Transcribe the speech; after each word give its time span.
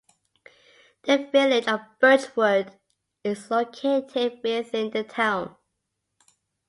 The 1.03 1.29
Village 1.31 1.67
of 1.67 1.79
Birchwood 1.99 2.71
is 3.23 3.51
located 3.51 4.39
within 4.43 4.89
the 4.89 5.03
town. 5.03 5.55